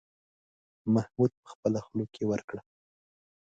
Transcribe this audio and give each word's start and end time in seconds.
محمود 0.93 1.31
په 1.43 1.49
خوله 1.51 2.05
کې 2.13 2.23
ورکړه. 2.31 2.61